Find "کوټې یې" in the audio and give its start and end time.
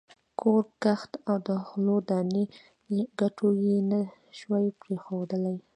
3.17-3.77